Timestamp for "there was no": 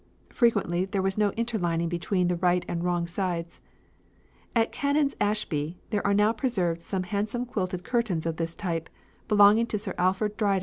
0.85-1.29